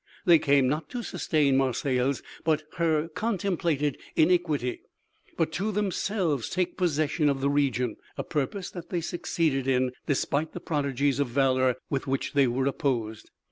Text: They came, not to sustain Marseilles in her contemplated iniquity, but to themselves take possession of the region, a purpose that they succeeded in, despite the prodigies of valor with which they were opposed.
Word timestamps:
They 0.25 0.39
came, 0.39 0.67
not 0.67 0.89
to 0.89 1.03
sustain 1.03 1.55
Marseilles 1.57 2.23
in 2.43 2.59
her 2.77 3.07
contemplated 3.09 3.99
iniquity, 4.15 4.81
but 5.37 5.51
to 5.51 5.71
themselves 5.71 6.49
take 6.49 6.75
possession 6.75 7.29
of 7.29 7.39
the 7.39 7.51
region, 7.51 7.97
a 8.17 8.23
purpose 8.23 8.71
that 8.71 8.89
they 8.89 9.01
succeeded 9.01 9.67
in, 9.67 9.91
despite 10.07 10.53
the 10.53 10.59
prodigies 10.59 11.19
of 11.19 11.27
valor 11.27 11.75
with 11.91 12.07
which 12.07 12.33
they 12.33 12.47
were 12.47 12.65
opposed. 12.65 13.29